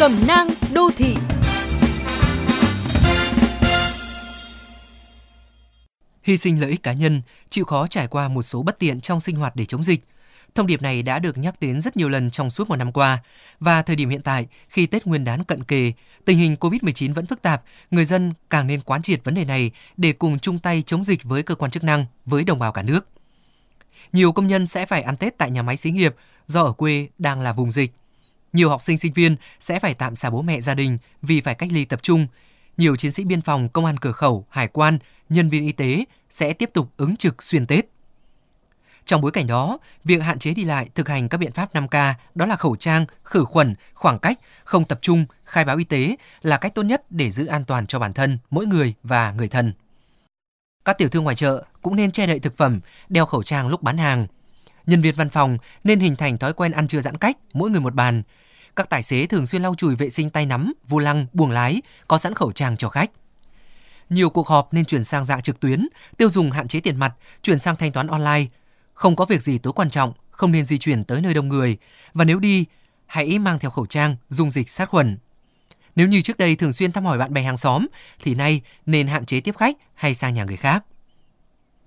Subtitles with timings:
[0.00, 1.14] Cẩm nang đô thị
[6.22, 9.20] Hy sinh lợi ích cá nhân, chịu khó trải qua một số bất tiện trong
[9.20, 10.04] sinh hoạt để chống dịch.
[10.54, 13.18] Thông điệp này đã được nhắc đến rất nhiều lần trong suốt một năm qua
[13.60, 15.92] và thời điểm hiện tại khi Tết Nguyên đán cận kề,
[16.24, 19.70] tình hình COVID-19 vẫn phức tạp, người dân càng nên quán triệt vấn đề này
[19.96, 22.82] để cùng chung tay chống dịch với cơ quan chức năng, với đồng bào cả
[22.82, 23.08] nước.
[24.12, 26.14] Nhiều công nhân sẽ phải ăn Tết tại nhà máy xí nghiệp
[26.46, 27.92] do ở quê đang là vùng dịch.
[28.52, 31.54] Nhiều học sinh sinh viên sẽ phải tạm xa bố mẹ gia đình vì phải
[31.54, 32.26] cách ly tập trung.
[32.76, 34.98] Nhiều chiến sĩ biên phòng, công an cửa khẩu, hải quan,
[35.28, 37.86] nhân viên y tế sẽ tiếp tục ứng trực xuyên Tết.
[39.04, 42.14] Trong bối cảnh đó, việc hạn chế đi lại thực hành các biện pháp 5K
[42.34, 46.16] đó là khẩu trang, khử khuẩn, khoảng cách, không tập trung, khai báo y tế
[46.42, 49.48] là cách tốt nhất để giữ an toàn cho bản thân, mỗi người và người
[49.48, 49.72] thân.
[50.84, 53.82] Các tiểu thương ngoài chợ cũng nên che đậy thực phẩm, đeo khẩu trang lúc
[53.82, 54.26] bán hàng.
[54.86, 57.80] Nhân viên văn phòng nên hình thành thói quen ăn trưa giãn cách, mỗi người
[57.80, 58.22] một bàn.
[58.80, 61.82] Các tài xế thường xuyên lau chùi vệ sinh tay nắm, vô lăng, buồng lái,
[62.08, 63.10] có sẵn khẩu trang cho khách.
[64.10, 67.14] Nhiều cuộc họp nên chuyển sang dạng trực tuyến, tiêu dùng hạn chế tiền mặt,
[67.42, 68.46] chuyển sang thanh toán online.
[68.94, 71.76] Không có việc gì tối quan trọng, không nên di chuyển tới nơi đông người.
[72.14, 72.66] Và nếu đi,
[73.06, 75.18] hãy mang theo khẩu trang, dung dịch sát khuẩn.
[75.96, 77.86] Nếu như trước đây thường xuyên thăm hỏi bạn bè hàng xóm,
[78.22, 80.84] thì nay nên hạn chế tiếp khách hay sang nhà người khác.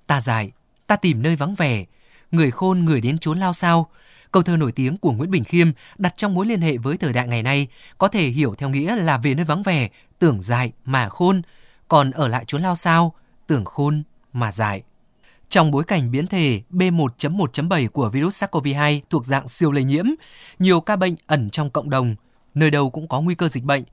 [0.08, 0.52] Ta dại,
[0.88, 1.86] ta tìm nơi vắng vẻ,
[2.32, 3.90] người khôn người đến trốn lao sao.
[4.34, 7.14] Câu thơ nổi tiếng của Nguyễn Bình Khiêm đặt trong mối liên hệ với thời
[7.14, 7.68] đại ngày nay
[7.98, 9.90] có thể hiểu theo nghĩa là về nơi vắng vẻ,
[10.20, 11.42] tưởng dại mà khôn,
[11.88, 13.14] còn ở lại chốn lao sao,
[13.48, 14.84] tưởng khôn mà dại.
[15.50, 20.06] Trong bối cảnh biến thể B1.1.7 của virus SARS-CoV-2 thuộc dạng siêu lây nhiễm,
[20.60, 22.16] nhiều ca bệnh ẩn trong cộng đồng,
[22.54, 23.84] nơi đâu cũng có nguy cơ dịch bệnh.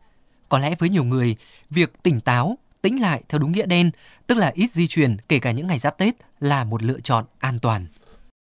[0.48, 1.36] Có lẽ với nhiều người,
[1.70, 3.90] việc tỉnh táo, tĩnh lại theo đúng nghĩa đen,
[4.26, 7.24] tức là ít di chuyển kể cả những ngày giáp Tết là một lựa chọn
[7.38, 7.86] an toàn.